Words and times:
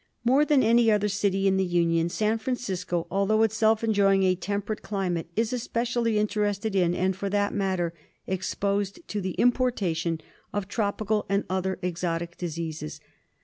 More 0.25 0.45
than 0.45 0.63
any 0.63 0.89
other 0.89 1.07
city 1.07 1.47
in 1.47 1.57
the 1.57 1.63
Union, 1.63 2.09
San 2.09 2.39
Fran 2.39 2.55
cisco, 2.55 3.05
although 3.11 3.43
itself 3.43 3.83
enjoying 3.83 4.23
a 4.23 4.33
temperate 4.33 4.81
climate, 4.81 5.29
is 5.35 5.53
especially 5.53 6.17
interested 6.17 6.75
in, 6.75 6.95
and, 6.95 7.15
for 7.15 7.29
that 7.29 7.53
matter, 7.53 7.93
exposed 8.25 9.07
to 9.09 9.21
the 9.21 9.33
importation 9.35 10.19
of 10.53 10.67
tropical 10.67 11.27
and 11.29 11.43
other 11.51 11.77
exotic 11.83 12.35
diseases. 12.35 12.99